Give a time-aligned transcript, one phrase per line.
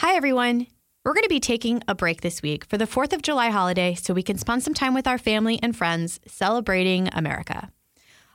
[0.00, 0.66] Hi, everyone.
[1.06, 3.94] We're going to be taking a break this week for the 4th of July holiday
[3.94, 7.70] so we can spend some time with our family and friends celebrating America.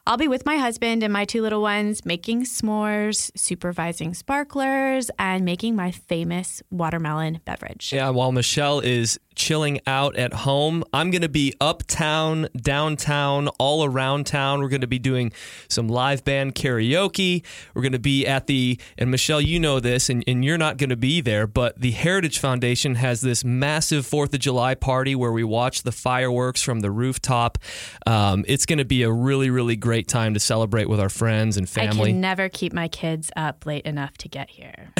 [0.07, 5.45] I'll be with my husband and my two little ones making s'mores, supervising sparklers, and
[5.45, 7.93] making my famous watermelon beverage.
[7.93, 10.83] Yeah, while Michelle is chilling out at home.
[10.93, 14.61] I'm going to be uptown, downtown, all around town.
[14.61, 15.31] We're going to be doing
[15.67, 17.43] some live band karaoke.
[17.73, 20.77] We're going to be at the, and Michelle, you know this, and, and you're not
[20.77, 25.15] going to be there, but the Heritage Foundation has this massive 4th of July party
[25.15, 27.57] where we watch the fireworks from the rooftop.
[28.05, 31.57] Um, it's going to be a really, really great time to celebrate with our friends
[31.57, 32.09] and family.
[32.09, 34.91] I can never keep my kids up late enough to get here.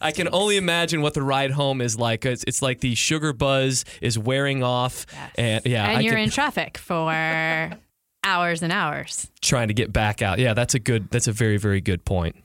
[0.00, 2.24] I can only imagine what the ride home is like.
[2.24, 5.30] It's, it's like the sugar buzz is wearing off, Yes.
[5.36, 7.10] and yeah, and I you're can- in traffic for
[8.24, 9.30] hours and hours.
[9.40, 10.38] trying to get back out.
[10.38, 11.10] Yeah, that's a good.
[11.10, 12.36] That's a very very good point.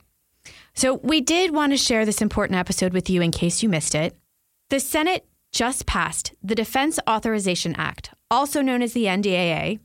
[0.73, 3.95] So, we did want to share this important episode with you in case you missed
[3.95, 4.15] it.
[4.69, 9.79] The Senate just passed the Defense Authorization Act, also known as the NDAA,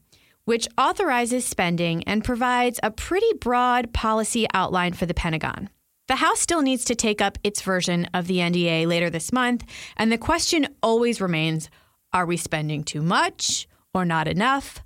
[0.44, 5.70] which authorizes spending and provides a pretty broad policy outline for the Pentagon.
[6.08, 9.64] The House still needs to take up its version of the NDAA later this month,
[9.96, 11.70] and the question always remains
[12.12, 14.82] are we spending too much or not enough?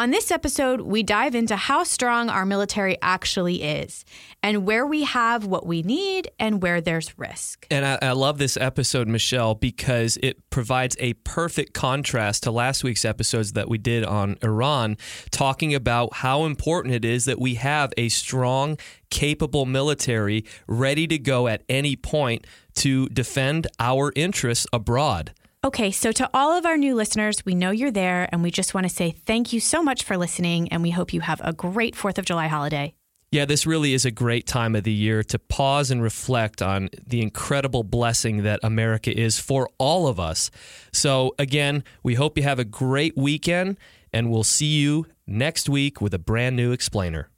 [0.00, 4.06] On this episode, we dive into how strong our military actually is
[4.42, 7.66] and where we have what we need and where there's risk.
[7.70, 12.82] And I, I love this episode, Michelle, because it provides a perfect contrast to last
[12.82, 14.96] week's episodes that we did on Iran,
[15.30, 18.78] talking about how important it is that we have a strong,
[19.10, 25.34] capable military ready to go at any point to defend our interests abroad.
[25.62, 28.72] Okay, so to all of our new listeners, we know you're there and we just
[28.72, 31.52] want to say thank you so much for listening and we hope you have a
[31.52, 32.94] great 4th of July holiday.
[33.30, 36.88] Yeah, this really is a great time of the year to pause and reflect on
[37.06, 40.50] the incredible blessing that America is for all of us.
[40.92, 43.76] So, again, we hope you have a great weekend,
[44.14, 47.28] and we'll see you next week with a brand new explainer.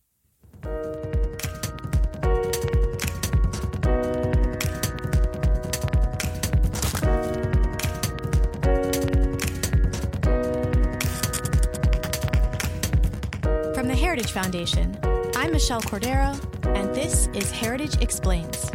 [14.22, 14.98] Heritage Foundation,
[15.34, 16.38] I'm Michelle Cordero
[16.76, 18.70] and this is Heritage Explains.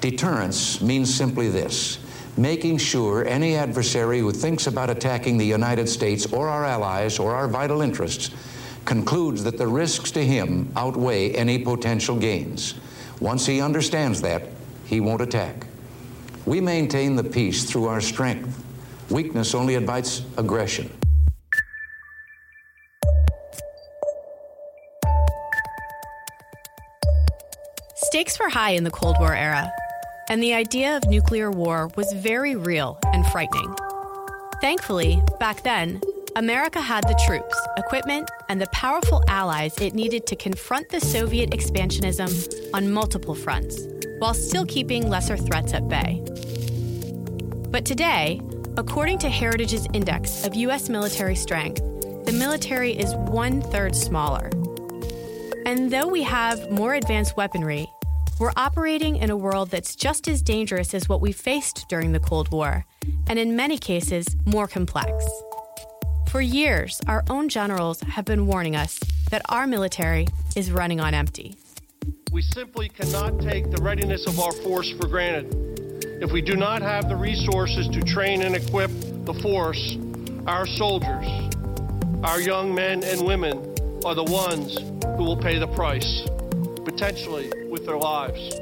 [0.00, 2.00] Deterrence means simply this
[2.36, 7.32] making sure any adversary who thinks about attacking the United States or our allies or
[7.32, 8.30] our vital interests
[8.86, 12.74] concludes that the risks to him outweigh any potential gains.
[13.20, 14.48] Once he understands that,
[14.84, 15.68] he won't attack.
[16.46, 18.62] We maintain the peace through our strength.
[19.08, 20.90] Weakness only invites aggression.
[27.96, 29.72] Stakes were high in the Cold War era,
[30.28, 33.74] and the idea of nuclear war was very real and frightening.
[34.60, 36.00] Thankfully, back then,
[36.36, 41.50] America had the troops, equipment, and the powerful allies it needed to confront the Soviet
[41.50, 43.78] expansionism on multiple fronts,
[44.18, 46.22] while still keeping lesser threats at bay.
[47.70, 48.40] But today,
[48.76, 50.88] according to Heritage's index of U.S.
[50.88, 51.82] military strength,
[52.24, 54.50] the military is one third smaller.
[55.66, 57.88] And though we have more advanced weaponry,
[58.38, 62.20] we're operating in a world that's just as dangerous as what we faced during the
[62.20, 62.84] Cold War,
[63.28, 65.24] and in many cases, more complex.
[66.28, 68.98] For years, our own generals have been warning us
[69.30, 70.26] that our military
[70.56, 71.56] is running on empty.
[72.34, 75.54] We simply cannot take the readiness of our force for granted.
[76.20, 78.90] If we do not have the resources to train and equip
[79.24, 79.96] the force,
[80.48, 81.28] our soldiers,
[82.24, 83.58] our young men and women
[84.04, 84.76] are the ones
[85.16, 86.22] who will pay the price,
[86.84, 88.58] potentially with their lives.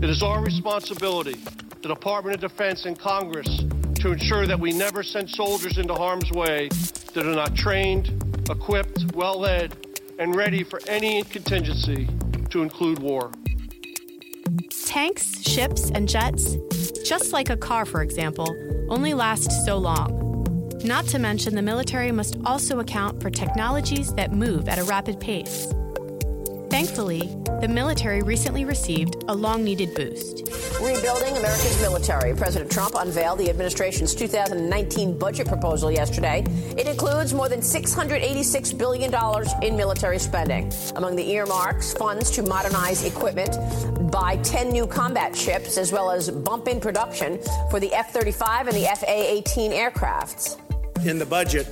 [0.00, 1.34] It is our responsibility,
[1.82, 3.48] the Department of Defense and Congress,
[3.96, 6.68] to ensure that we never send soldiers into harm's way
[7.14, 9.76] that are not trained, equipped, well led,
[10.20, 12.08] and ready for any contingency,
[12.50, 13.32] to include war.
[14.86, 16.56] Tanks, ships, and jets,
[17.06, 18.48] just like a car, for example,
[18.88, 20.26] only last so long.
[20.84, 25.20] Not to mention, the military must also account for technologies that move at a rapid
[25.20, 25.72] pace.
[26.70, 27.20] Thankfully,
[27.60, 30.48] the military recently received a long needed boost.
[30.80, 32.34] Rebuilding America's military.
[32.36, 36.44] President Trump unveiled the administration's 2019 budget proposal yesterday.
[36.76, 39.12] It includes more than $686 billion
[39.62, 40.70] in military spending.
[40.96, 43.56] Among the earmarks, funds to modernize equipment,
[44.12, 48.68] buy 10 new combat ships, as well as bump in production for the F 35
[48.68, 50.58] and the FA 18 aircrafts.
[51.06, 51.66] In the budget,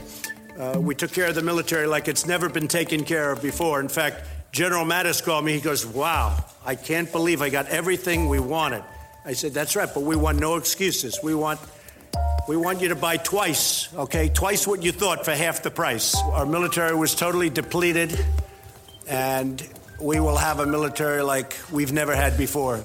[0.59, 3.79] Uh, we took care of the military like it's never been taken care of before.
[3.79, 5.53] In fact, General Mattis called me.
[5.53, 8.83] He goes, Wow, I can't believe I got everything we wanted.
[9.25, 11.19] I said, That's right, but we want no excuses.
[11.23, 11.61] We want
[12.49, 14.29] we want you to buy twice, okay?
[14.29, 16.17] Twice what you thought for half the price.
[16.17, 18.25] Our military was totally depleted,
[19.09, 19.69] and
[20.01, 22.85] we will have a military like we've never had before.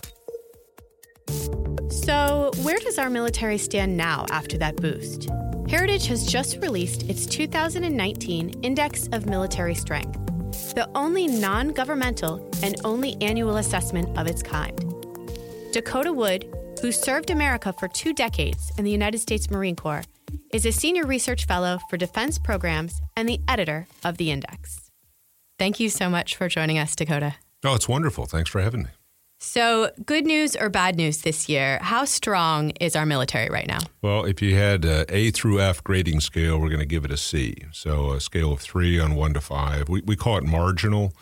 [1.89, 5.29] So, where does our military stand now after that boost?
[5.69, 10.30] Heritage has just released its 2019 Index of Military Strength,
[10.73, 14.77] the only non governmental and only annual assessment of its kind.
[15.71, 16.45] Dakota Wood,
[16.81, 20.03] who served America for two decades in the United States Marine Corps,
[20.53, 24.89] is a senior research fellow for defense programs and the editor of the index.
[25.57, 27.35] Thank you so much for joining us, Dakota.
[27.63, 28.25] Oh, it's wonderful.
[28.25, 28.89] Thanks for having me.
[29.43, 31.79] So, good news or bad news this year?
[31.81, 33.79] How strong is our military right now?
[34.03, 37.11] Well, if you had a A through F grading scale, we're going to give it
[37.11, 37.55] a C.
[37.71, 39.89] So, a scale of three on one to five.
[39.89, 41.13] We, we call it marginal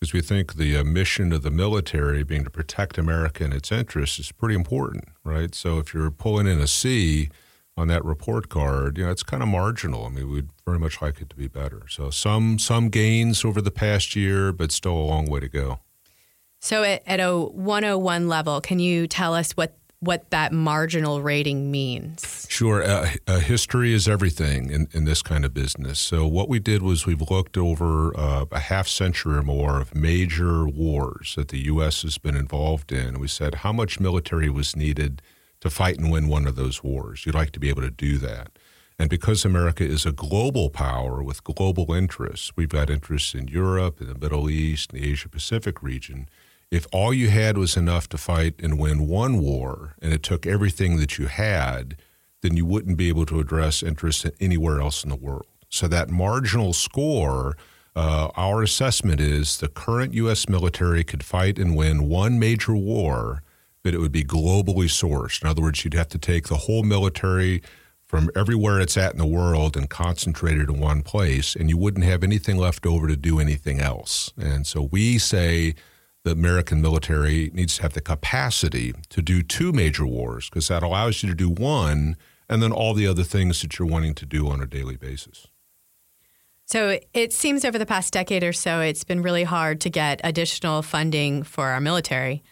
[0.00, 3.70] because we think the uh, mission of the military being to protect America and its
[3.70, 5.54] interests is pretty important, right?
[5.54, 7.28] So if you're pulling in a C
[7.76, 10.06] on that report card, you know, it's kind of marginal.
[10.06, 11.82] I mean, we'd very much like it to be better.
[11.90, 15.80] So some some gains over the past year, but still a long way to go.
[16.66, 21.70] So at, at a 101 level, can you tell us what what that marginal rating
[21.70, 22.46] means.
[22.50, 22.82] Sure.
[22.82, 25.98] Uh, uh, history is everything in, in this kind of business.
[25.98, 29.94] So, what we did was we've looked over uh, a half century or more of
[29.94, 32.02] major wars that the U.S.
[32.02, 33.18] has been involved in.
[33.18, 35.22] We said how much military was needed
[35.60, 37.24] to fight and win one of those wars.
[37.24, 38.50] You'd like to be able to do that.
[38.98, 44.00] And because America is a global power with global interests, we've got interests in Europe,
[44.00, 46.28] in the Middle East, in the Asia Pacific region
[46.70, 50.46] if all you had was enough to fight and win one war and it took
[50.46, 51.96] everything that you had,
[52.42, 55.46] then you wouldn't be able to address interest anywhere else in the world.
[55.68, 57.56] So that marginal score,
[57.94, 60.48] uh, our assessment is the current U.S.
[60.48, 63.42] military could fight and win one major war,
[63.82, 65.42] but it would be globally sourced.
[65.42, 67.62] In other words, you'd have to take the whole military
[68.04, 71.76] from everywhere it's at in the world and concentrate it in one place, and you
[71.76, 74.32] wouldn't have anything left over to do anything else.
[74.36, 75.74] And so we say
[76.26, 80.82] the American military needs to have the capacity to do two major wars because that
[80.82, 82.16] allows you to do one
[82.48, 85.46] and then all the other things that you're wanting to do on a daily basis.
[86.64, 90.20] So it seems over the past decade or so, it's been really hard to get
[90.24, 92.42] additional funding for our military.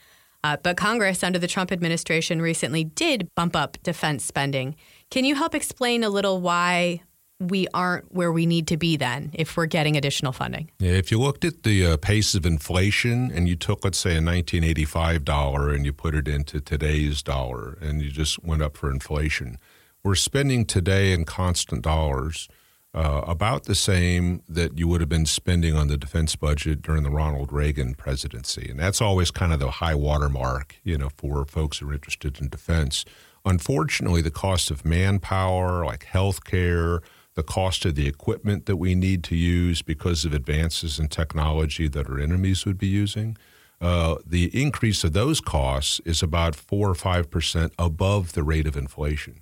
[0.45, 4.77] Uh, but Congress, under the Trump administration, recently did bump up defense spending.
[5.11, 7.03] Can you help explain a little why
[7.41, 10.71] we aren't where we need to be then if we're getting additional funding.
[10.79, 14.11] Yeah, if you looked at the uh, pace of inflation and you took, let's say,
[14.11, 18.77] a 1985 dollar and you put it into today's dollar and you just went up
[18.77, 19.59] for inflation,
[20.03, 22.49] we're spending today in constant dollars
[22.95, 27.03] uh, about the same that you would have been spending on the defense budget during
[27.03, 28.69] the Ronald Reagan presidency.
[28.71, 32.41] And that's always kind of the high watermark, you know, for folks who are interested
[32.41, 33.05] in defense.
[33.45, 37.03] Unfortunately, the cost of manpower, like health care,
[37.35, 41.89] the cost of the equipment that we need to use because of advances in technology
[41.89, 43.37] that our enemies would be using.
[43.81, 48.67] Uh, the increase of those costs is about four or five percent above the rate
[48.67, 49.41] of inflation.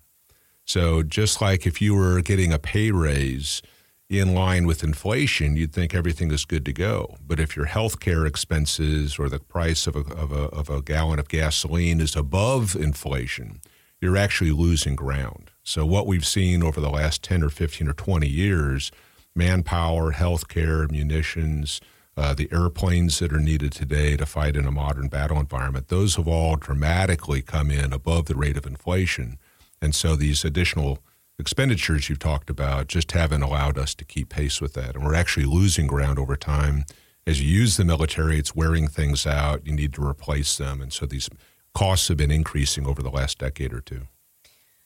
[0.65, 3.63] So, just like if you were getting a pay raise
[4.09, 7.17] in line with inflation, you'd think everything is good to go.
[7.27, 10.83] But if your health care expenses or the price of a, of, a, of a
[10.83, 13.61] gallon of gasoline is above inflation,
[14.03, 15.53] you're actually losing ground.
[15.63, 18.91] So, what we've seen over the last 10 or 15 or 20 years
[19.35, 21.81] manpower, healthcare, munitions,
[22.17, 26.17] uh, the airplanes that are needed today to fight in a modern battle environment, those
[26.17, 29.39] have all dramatically come in above the rate of inflation.
[29.81, 30.99] And so, these additional
[31.39, 34.97] expenditures you've talked about just haven't allowed us to keep pace with that.
[34.97, 36.85] And we're actually losing ground over time.
[37.25, 39.65] As you use the military, it's wearing things out.
[39.65, 40.81] You need to replace them.
[40.81, 41.31] And so, these
[41.75, 44.09] costs have been increasing over the last decade or two.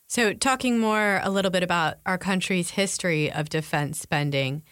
[0.09, 4.63] So, talking more a little bit about our country's history of defense spending.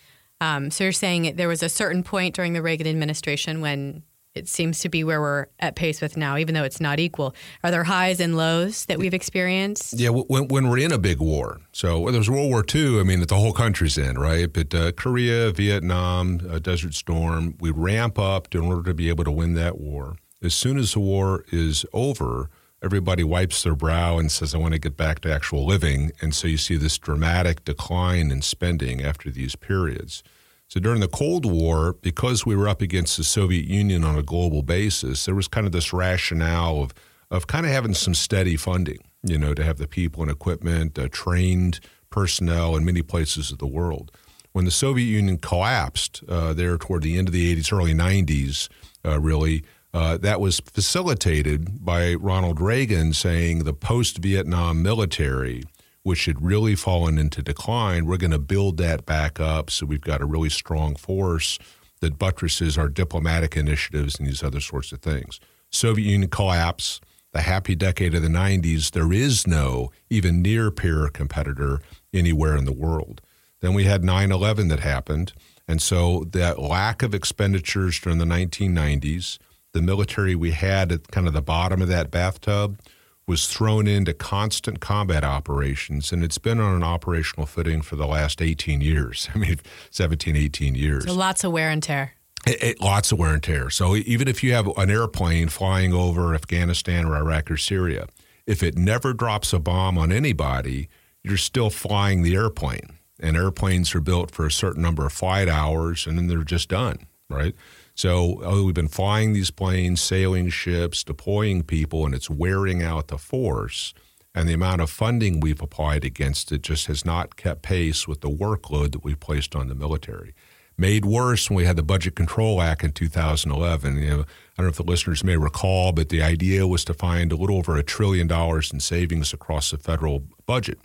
[0.40, 4.04] Um, so, you're saying there was a certain point during the Reagan administration when
[4.35, 7.35] it seems to be where we're at pace with now, even though it's not equal.
[7.62, 9.94] Are there highs and lows that we've experienced?
[9.94, 11.61] Yeah, when, when we're in a big war.
[11.73, 14.52] So, when there's World War II, I mean, the whole country's in, right?
[14.52, 19.25] But uh, Korea, Vietnam, uh, Desert Storm, we ramp up in order to be able
[19.25, 20.16] to win that war.
[20.44, 22.50] As soon as the war is over,
[22.82, 26.12] everybody wipes their brow and says, I want to get back to actual living.
[26.20, 30.22] And so you see this dramatic decline in spending after these periods.
[30.68, 34.22] So during the Cold War, because we were up against the Soviet Union on a
[34.22, 36.92] global basis, there was kind of this rationale of,
[37.30, 40.98] of kind of having some steady funding, you know, to have the people and equipment,
[40.98, 44.12] uh, trained personnel in many places of the world.
[44.52, 48.68] when the Soviet Union collapsed uh, there toward the end of the 80s, early 90s,
[49.04, 55.62] uh, really, uh, that was facilitated by Ronald Reagan saying the post Vietnam military,
[56.02, 59.70] which had really fallen into decline, we're going to build that back up.
[59.70, 61.60] So we've got a really strong force
[62.00, 65.38] that buttresses our diplomatic initiatives and these other sorts of things.
[65.70, 67.00] Soviet Union collapse,
[67.32, 71.80] the happy decade of the 90s, there is no even near peer competitor
[72.12, 73.20] anywhere in the world.
[73.60, 75.32] Then we had 9 11 that happened.
[75.68, 79.38] And so that lack of expenditures during the 1990s,
[79.74, 82.80] the military we had at kind of the bottom of that bathtub
[83.26, 88.06] was thrown into constant combat operations, and it's been on an operational footing for the
[88.06, 89.28] last 18 years.
[89.34, 89.56] I mean,
[89.90, 91.04] 17, 18 years.
[91.04, 92.14] So lots of wear and tear.
[92.46, 93.70] It, it, lots of wear and tear.
[93.70, 98.06] So even if you have an airplane flying over Afghanistan or Iraq or Syria,
[98.46, 100.88] if it never drops a bomb on anybody,
[101.22, 102.98] you're still flying the airplane.
[103.18, 106.68] And airplanes are built for a certain number of flight hours, and then they're just
[106.68, 107.54] done, right?
[107.94, 113.08] So oh, we've been flying these planes, sailing ships, deploying people, and it's wearing out
[113.08, 113.94] the force.
[114.34, 118.20] And the amount of funding we've applied against it just has not kept pace with
[118.20, 120.34] the workload that we've placed on the military.
[120.76, 123.96] Made worse when we had the Budget Control Act in 2011.
[123.96, 124.24] You know, I
[124.56, 127.58] don't know if the listeners may recall, but the idea was to find a little
[127.58, 130.80] over a trillion dollars in savings across the federal budget.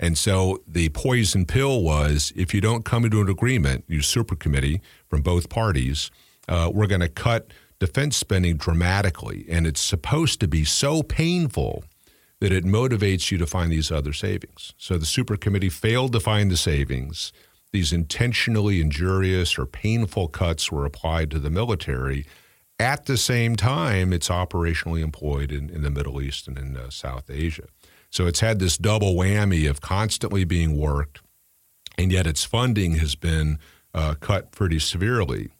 [0.00, 4.34] And so the poison pill was if you don't come into an agreement, you super
[4.34, 6.10] committee from both parties,
[6.50, 9.46] uh, we're going to cut defense spending dramatically.
[9.48, 11.84] And it's supposed to be so painful
[12.40, 14.74] that it motivates you to find these other savings.
[14.76, 17.32] So the super committee failed to find the savings.
[17.72, 22.26] These intentionally injurious or painful cuts were applied to the military.
[22.78, 26.90] At the same time, it's operationally employed in, in the Middle East and in uh,
[26.90, 27.66] South Asia.
[28.10, 31.20] So it's had this double whammy of constantly being worked,
[31.96, 33.58] and yet its funding has been
[33.94, 35.50] uh, cut pretty severely.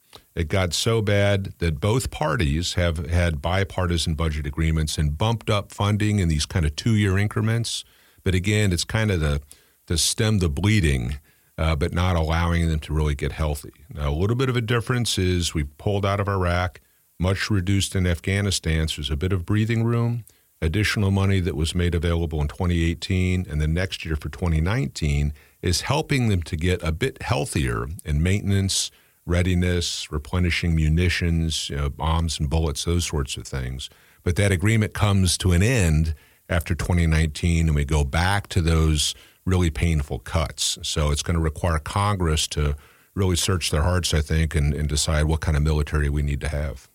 [0.40, 5.70] It got so bad that both parties have had bipartisan budget agreements and bumped up
[5.70, 7.84] funding in these kind of two year increments.
[8.24, 9.42] But again, it's kind of the
[9.86, 11.18] to stem the bleeding,
[11.58, 13.84] uh, but not allowing them to really get healthy.
[13.92, 16.80] Now, a little bit of a difference is we pulled out of Iraq,
[17.18, 20.24] much reduced in Afghanistan, so there's a bit of breathing room.
[20.62, 25.82] Additional money that was made available in 2018 and the next year for 2019 is
[25.82, 28.90] helping them to get a bit healthier in maintenance
[29.30, 33.88] readiness, replenishing munitions, you know, bombs and bullets, those sorts of things.
[34.22, 36.14] But that agreement comes to an end
[36.48, 39.14] after 2019, and we go back to those
[39.46, 40.78] really painful cuts.
[40.82, 42.76] So it's going to require Congress to
[43.14, 46.40] really search their hearts, I think, and, and decide what kind of military we need
[46.42, 46.88] to have.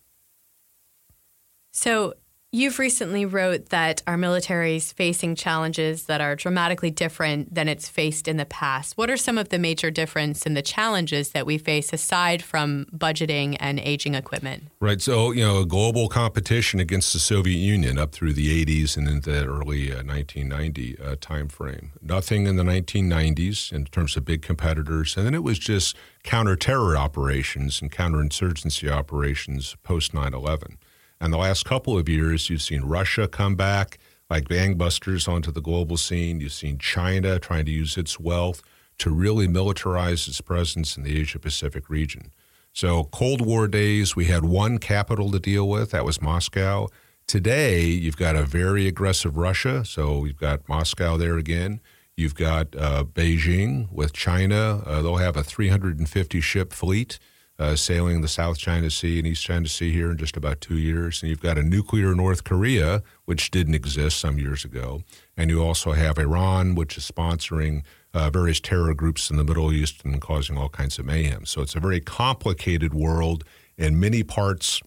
[1.71, 2.13] So
[2.55, 7.89] You've recently wrote that our military is facing challenges that are dramatically different than it's
[7.89, 8.95] faced in the past.
[8.95, 12.85] What are some of the major difference in the challenges that we face aside from
[12.95, 14.69] budgeting and aging equipment?
[14.79, 15.01] Right.
[15.01, 19.09] So, you know, a global competition against the Soviet Union up through the 80s and
[19.09, 21.89] into the early uh, 1990 uh, timeframe.
[22.01, 25.17] Nothing in the 1990s in terms of big competitors.
[25.17, 30.77] And then it was just counter-terror operations and counterinsurgency operations post 9 11.
[31.19, 33.97] And the last couple of years, you've seen Russia come back
[34.29, 36.39] like gangbusters onto the global scene.
[36.39, 38.61] You've seen China trying to use its wealth
[38.97, 42.31] to really militarize its presence in the Asia Pacific region.
[42.73, 46.89] So, Cold War days, we had one capital to deal with, that was Moscow.
[47.27, 51.79] Today, you've got a very aggressive Russia, so you've got Moscow there again.
[52.17, 54.83] You've got uh, Beijing with China.
[54.85, 57.17] Uh, they'll have a 350 ship fleet
[57.57, 60.77] uh, sailing the South China Sea and East China Sea here in just about two
[60.77, 61.21] years.
[61.21, 65.03] And you've got a nuclear North Korea, which didn't exist some years ago.
[65.37, 67.83] And you also have Iran, which is sponsoring
[68.13, 71.45] uh, various terror groups in the Middle East and causing all kinds of mayhem.
[71.45, 73.43] So it's a very complicated world
[73.77, 74.81] in many parts,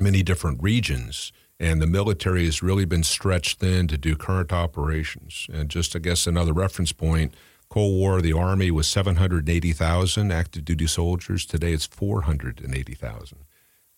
[0.00, 1.32] many different regions.
[1.60, 5.46] And the military has really been stretched thin to do current operations.
[5.52, 7.34] And just, I guess, another reference point
[7.70, 11.44] Cold War, the Army was 780,000 active duty soldiers.
[11.44, 13.38] Today it's 480,000.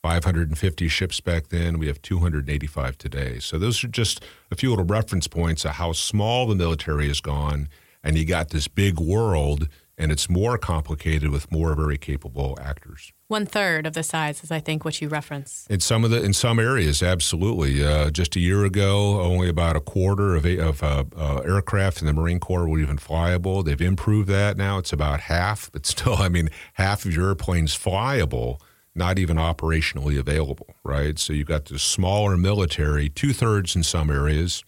[0.02, 1.78] 550 ships back then.
[1.78, 3.38] We have 285 today.
[3.38, 7.20] So those are just a few little reference points of how small the military has
[7.20, 7.68] gone.
[8.02, 9.68] And you got this big world
[10.00, 13.12] and it's more complicated with more very capable actors.
[13.28, 15.66] One third of the size is, I think, what you reference.
[15.68, 17.84] In some of the in some areas, absolutely.
[17.84, 22.06] Uh, just a year ago, only about a quarter of, of uh, uh, aircraft in
[22.06, 23.64] the Marine Corps were even flyable.
[23.64, 27.76] They've improved that now; it's about half, but still, I mean, half of your airplanes
[27.76, 28.58] flyable,
[28.94, 30.74] not even operationally available.
[30.82, 31.18] Right.
[31.18, 34.64] So you've got the smaller military, two thirds in some areas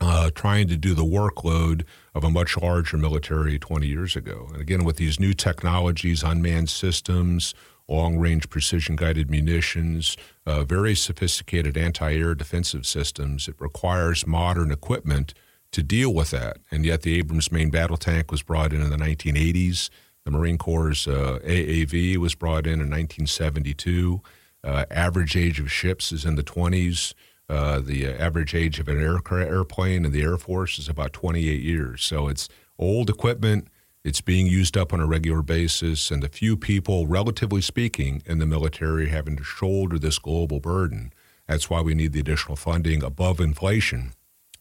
[0.00, 1.84] uh, trying to do the workload
[2.14, 4.48] of a much larger military 20 years ago.
[4.52, 7.54] And again, with these new technologies, unmanned systems,
[7.88, 14.70] long range precision guided munitions, uh, very sophisticated anti air defensive systems, it requires modern
[14.70, 15.34] equipment
[15.72, 16.58] to deal with that.
[16.70, 19.90] And yet, the Abrams main battle tank was brought in in the 1980s.
[20.24, 24.20] The Marine Corps' uh, AAV was brought in in 1972.
[24.64, 27.14] Uh, average age of ships is in the 20s.
[27.48, 31.62] Uh, the average age of an air, airplane in the Air Force is about 28
[31.62, 32.02] years.
[32.02, 32.48] So it's
[32.78, 33.68] old equipment.
[34.02, 38.38] It's being used up on a regular basis, and the few people, relatively speaking, in
[38.38, 41.12] the military having to shoulder this global burden.
[41.46, 44.12] That's why we need the additional funding above inflation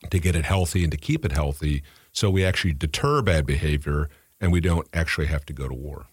[0.09, 4.09] to get it healthy and to keep it healthy so we actually deter bad behavior
[4.39, 6.05] and we don't actually have to go to war.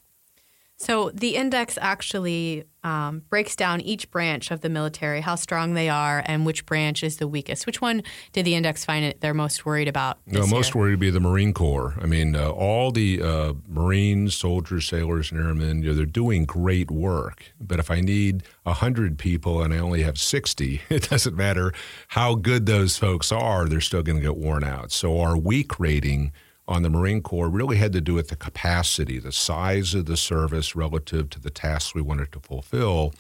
[0.83, 5.89] So the index actually um, breaks down each branch of the military, how strong they
[5.89, 7.67] are, and which branch is the weakest.
[7.67, 10.19] Which one did the index find it they're most worried about?
[10.27, 11.95] No, most worried to be the Marine Corps.
[12.03, 16.47] I mean, uh, all the uh, Marines, soldiers, sailors, and airmen, you know, they're doing
[16.47, 17.45] great work.
[17.61, 21.73] But if I need hundred people and I only have sixty, it doesn't matter
[22.09, 24.91] how good those folks are; they're still going to get worn out.
[24.91, 26.33] So our weak rating
[26.73, 30.17] on the Marine Corps really had to do with the capacity, the size of the
[30.17, 33.13] service relative to the tasks we wanted to fulfill,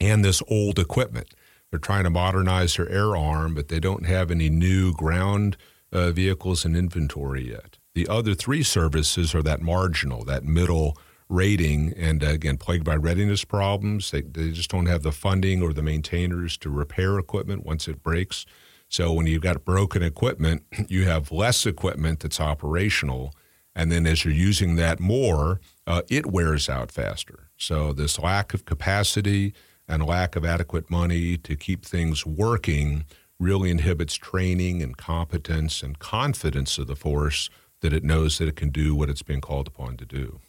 [0.00, 1.34] and this old equipment.
[1.70, 5.56] They're trying to modernize their air arm, but they don't have any new ground
[5.92, 7.78] uh, vehicles in inventory yet.
[7.94, 10.96] The other three services are that marginal, that middle
[11.28, 14.10] rating, and uh, again, plagued by readiness problems.
[14.10, 18.02] They, they just don't have the funding or the maintainers to repair equipment once it
[18.02, 18.46] breaks.
[18.88, 23.34] So when you've got broken equipment, you have less equipment that's operational.
[23.74, 27.50] And then as you're using that more, uh, it wears out faster.
[27.56, 29.54] So this lack of capacity
[29.86, 33.04] and lack of adequate money to keep things working
[33.38, 37.48] really inhibits training and competence and confidence of the force
[37.80, 40.40] that it knows that it can do what it's being called upon to do.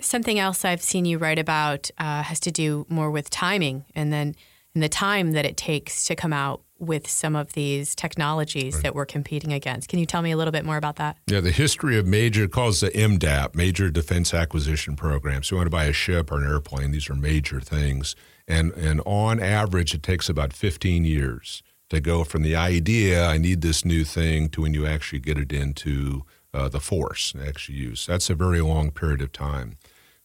[0.00, 4.12] Something else I've seen you write about uh, has to do more with timing and
[4.12, 4.34] then
[4.74, 8.82] and the time that it takes to come out with some of these technologies right.
[8.82, 9.88] that we're competing against.
[9.88, 11.16] Can you tell me a little bit more about that?
[11.26, 15.42] Yeah, the history of major calls the MDAP, Major Defense Acquisition Program.
[15.42, 18.14] So you want to buy a ship or an airplane, these are major things.
[18.48, 23.38] And and on average it takes about 15 years to go from the idea I
[23.38, 27.46] need this new thing to when you actually get it into uh, the force and
[27.46, 28.06] actually use.
[28.06, 29.76] That's a very long period of time.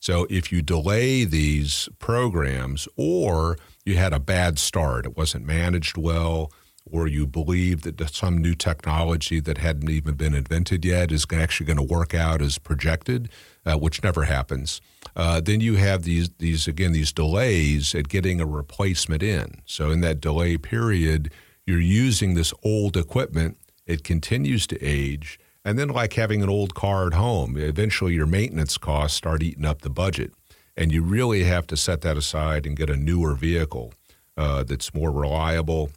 [0.02, 5.96] So if you delay these programs or you had a bad start, it wasn't managed
[5.96, 6.52] well,
[6.86, 11.68] or you believe that some new technology that hadn't even been invented yet is actually
[11.68, 13.30] going to work out as projected,
[13.64, 14.82] uh, which never happens.
[15.16, 19.62] Uh, then you have these these again these delays at getting a replacement in.
[19.68, 21.32] So in that delay period,
[21.68, 23.56] you're using this old equipment.
[23.86, 28.26] It continues to age and then, like having an old car at home, eventually your
[28.26, 30.34] maintenance costs start eating up the budget.
[30.76, 33.94] And you really have to set that aside and get a newer vehicle
[34.38, 35.92] uh, that's more reliable,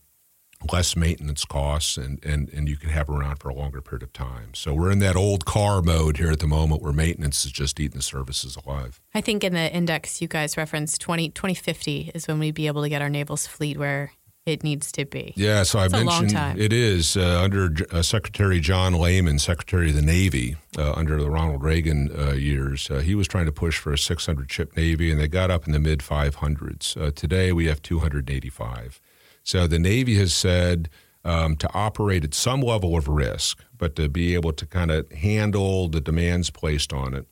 [0.71, 4.13] less maintenance costs, and, and, and you can have around for a longer period of
[4.13, 4.53] time.
[4.53, 7.81] So we're in that old car mode here at the moment where maintenance is just
[7.81, 9.01] eating the services alive.
[9.15, 12.83] I think in the index you guys referenced 20, 2050 is when we'd be able
[12.83, 14.13] to get our naval's fleet where
[14.47, 15.33] it needs to be.
[15.37, 20.03] Yeah, so I mentioned it is uh, under uh, Secretary John Lehman, Secretary of the
[20.03, 22.91] Navy, uh, under the Ronald Reagan uh, years.
[22.91, 25.67] Uh, he was trying to push for a 600 ship Navy, and they got up
[25.67, 26.97] in the mid 500s.
[27.01, 29.01] Uh, today, we have 285.
[29.43, 30.91] So the Navy has said
[31.25, 35.11] um, to operate at some level of risk, but to be able to kind of
[35.13, 37.27] handle the demands placed on it,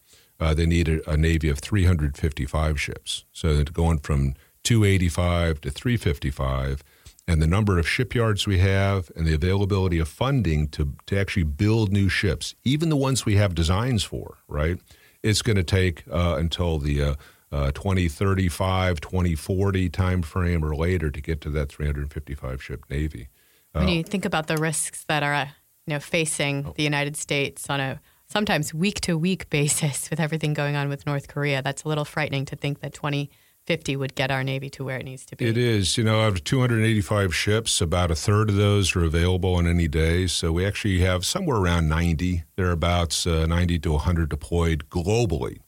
[0.56, 3.24] they need a, a Navy of 355 ships.
[3.32, 6.82] So going from 285 to 355
[7.28, 11.44] and the number of shipyards we have and the availability of funding to, to actually
[11.44, 14.78] build new ships, even the ones we have designs for, right?
[15.22, 17.14] It's going to take uh, until the uh,
[17.52, 23.28] uh, 2035, 2040 timeframe or later to get to that 355 ship Navy.
[23.72, 25.50] When you uh, think about the risks that are
[25.86, 26.74] you know, facing oh.
[26.76, 31.06] the United States on a sometimes week to week basis with everything going on with
[31.06, 33.28] North Korea, that's a little frightening to think that 20-
[33.66, 35.46] 50 would get our Navy to where it needs to be.
[35.46, 35.96] It is.
[35.96, 39.86] You know, out of 285 ships, about a third of those are available on any
[39.86, 40.26] day.
[40.26, 45.58] So we actually have somewhere around 90, thereabouts, uh, 90 to 100 deployed globally.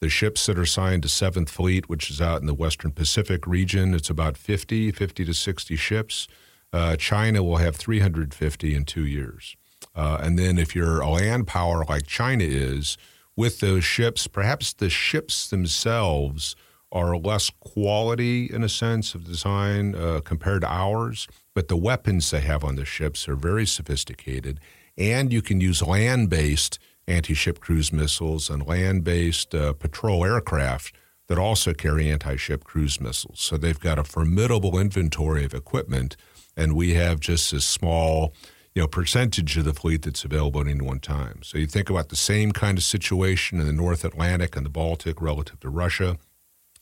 [0.00, 3.46] The ships that are signed to Seventh Fleet, which is out in the Western Pacific
[3.46, 6.28] region, it's about 50, 50 to 60 ships.
[6.72, 9.56] Uh, China will have 350 in two years.
[9.94, 12.98] Uh, and then if you're a land power like China is,
[13.34, 16.54] with those ships, perhaps the ships themselves–
[16.92, 22.30] are less quality in a sense of design uh, compared to ours, but the weapons
[22.30, 24.60] they have on the ships are very sophisticated.
[24.98, 30.24] And you can use land based anti ship cruise missiles and land based uh, patrol
[30.24, 30.94] aircraft
[31.28, 33.40] that also carry anti ship cruise missiles.
[33.40, 36.16] So they've got a formidable inventory of equipment,
[36.56, 38.34] and we have just a small
[38.74, 41.40] you know, percentage of the fleet that's available at any one time.
[41.42, 44.70] So you think about the same kind of situation in the North Atlantic and the
[44.70, 46.18] Baltic relative to Russia.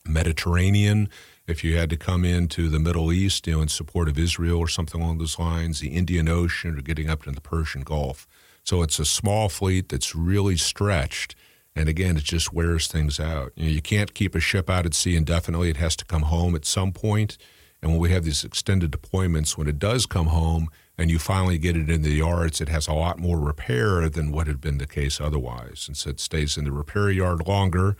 [0.06, 1.08] Mediterranean,
[1.46, 4.58] if you had to come into the Middle East, you know, in support of Israel
[4.58, 8.26] or something along those lines, the Indian Ocean or getting up to the Persian Gulf.
[8.64, 11.34] So it's a small fleet that's really stretched.
[11.74, 13.52] And again, it just wears things out.
[13.56, 15.70] You, know, you can't keep a ship out at sea indefinitely.
[15.70, 17.38] It has to come home at some point.
[17.80, 21.58] And when we have these extended deployments, when it does come home and you finally
[21.58, 24.78] get it in the yards, it has a lot more repair than what had been
[24.78, 25.84] the case otherwise.
[25.86, 27.96] And so it stays in the repair yard longer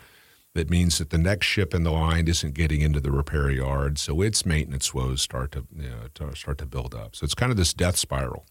[0.58, 3.96] that means that the next ship in the line isn't getting into the repair yard,
[3.96, 7.14] so its maintenance woes start to, you know, start to build up.
[7.14, 8.44] So it's kind of this death spiral.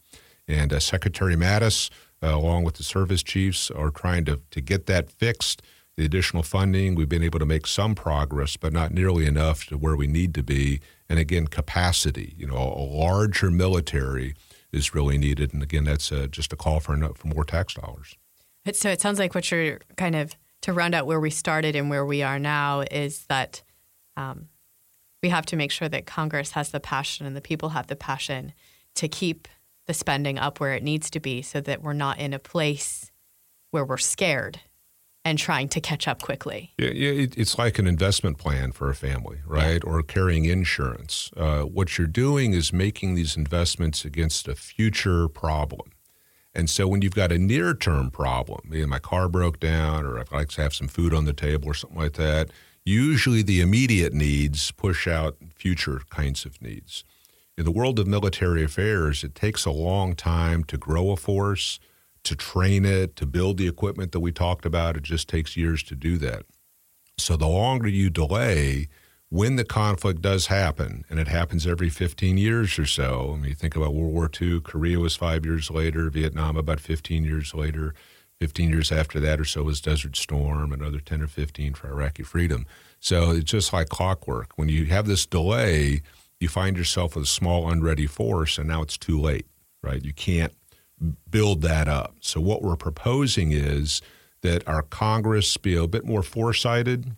[0.47, 1.89] And uh, Secretary Mattis,
[2.23, 5.61] uh, along with the service chiefs, are trying to, to get that fixed.
[5.97, 9.77] The additional funding, we've been able to make some progress, but not nearly enough to
[9.77, 10.79] where we need to be.
[11.09, 12.35] And again, capacity.
[12.37, 14.33] You know, a larger military
[14.71, 15.53] is really needed.
[15.53, 18.15] And again, that's uh, just a call for, for more tax dollars.
[18.71, 20.37] So it sounds like what you're kind of
[20.67, 23.63] to round out where we started and where we are now is that
[24.17, 24.49] um,
[25.23, 27.95] we have to make sure that Congress has the passion and the people have the
[27.95, 28.51] passion
[28.95, 29.47] to keep
[29.85, 33.11] the spending up where it needs to be so that we're not in a place
[33.71, 34.59] where we're scared
[35.23, 36.73] and trying to catch up quickly.
[36.77, 39.81] Yeah, it's like an investment plan for a family, right?
[39.85, 39.89] Yeah.
[39.89, 41.31] Or carrying insurance.
[41.37, 45.91] Uh, what you're doing is making these investments against a future problem.
[46.57, 50.19] And so when you've got a near term problem, maybe my car broke down or
[50.19, 52.49] I'd like to have some food on the table or something like that,
[52.83, 57.03] usually the immediate needs push out future kinds of needs.
[57.59, 61.79] In the world of military affairs, it takes a long time to grow a force,
[62.23, 64.97] to train it, to build the equipment that we talked about.
[64.97, 66.43] It just takes years to do that.
[67.19, 68.89] So the longer you delay,
[69.29, 73.49] when the conflict does happen, and it happens every 15 years or so, I mean,
[73.49, 77.53] you think about World War II, Korea was five years later, Vietnam about 15 years
[77.53, 77.93] later,
[78.39, 82.23] 15 years after that or so was Desert Storm, another 10 or 15 for Iraqi
[82.23, 82.65] freedom.
[82.99, 84.51] So it's just like clockwork.
[84.55, 86.01] When you have this delay,
[86.39, 89.47] you find yourself with a small, unready force, and now it's too late,
[89.83, 90.03] right?
[90.03, 90.53] You can't
[91.29, 92.15] build that up.
[92.21, 94.01] So what we're proposing is
[94.41, 97.15] that our Congress be a bit more foresighted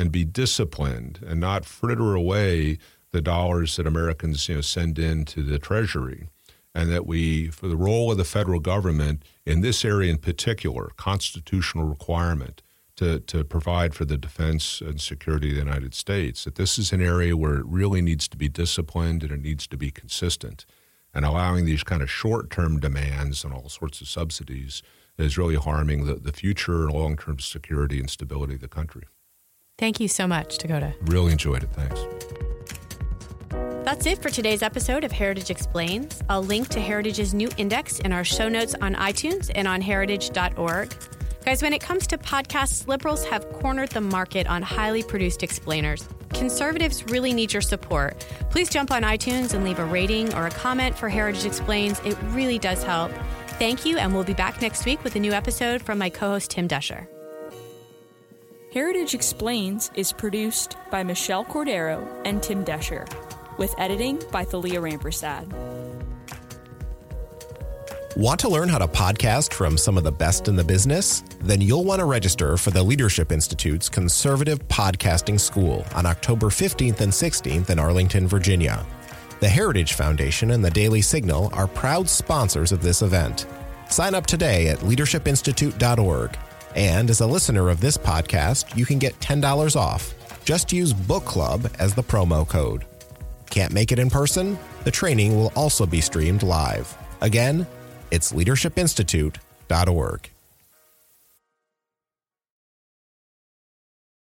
[0.00, 2.78] and be disciplined and not fritter away
[3.12, 6.26] the dollars that Americans you know send into the Treasury,
[6.74, 10.90] and that we, for the role of the federal government in this area in particular,
[10.96, 12.62] constitutional requirement
[12.96, 16.92] to, to provide for the defense and security of the United States, that this is
[16.92, 20.64] an area where it really needs to be disciplined and it needs to be consistent.
[21.12, 24.82] And allowing these kind of short term demands and all sorts of subsidies
[25.18, 29.02] is really harming the, the future and long term security and stability of the country.
[29.80, 30.92] Thank you so much, Dakota.
[31.06, 31.70] Really enjoyed it.
[31.72, 32.04] Thanks.
[33.82, 36.20] That's it for today's episode of Heritage Explains.
[36.28, 40.94] I'll link to Heritage's new index in our show notes on iTunes and on heritage.org.
[41.46, 46.06] Guys, when it comes to podcasts, liberals have cornered the market on highly produced explainers.
[46.34, 48.20] Conservatives really need your support.
[48.50, 51.98] Please jump on iTunes and leave a rating or a comment for Heritage Explains.
[52.00, 53.10] It really does help.
[53.58, 56.32] Thank you, and we'll be back next week with a new episode from my co
[56.32, 57.06] host, Tim Doescher.
[58.72, 63.04] Heritage Explains is produced by Michelle Cordero and Tim Doescher,
[63.58, 65.52] with editing by Thalia Rampersad.
[68.16, 71.24] Want to learn how to podcast from some of the best in the business?
[71.40, 77.00] Then you'll want to register for the Leadership Institute's Conservative Podcasting School on October 15th
[77.00, 78.86] and 16th in Arlington, Virginia.
[79.40, 83.46] The Heritage Foundation and the Daily Signal are proud sponsors of this event.
[83.88, 86.38] Sign up today at leadershipinstitute.org
[86.74, 90.14] and as a listener of this podcast, you can get $10 off.
[90.44, 92.84] Just use Book Club as the promo code.
[93.50, 94.58] Can't make it in person?
[94.84, 96.96] The training will also be streamed live.
[97.20, 97.66] Again,
[98.10, 100.30] it's leadershipinstitute.org.